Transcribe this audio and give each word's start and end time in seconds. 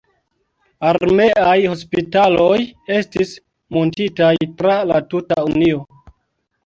Armeaj 0.91 1.57
hospitaloj 1.73 2.57
estis 2.95 3.35
muntitaj 3.77 4.33
tra 4.63 4.79
la 4.93 4.99
tuta 5.13 5.39
Unio. 5.55 5.85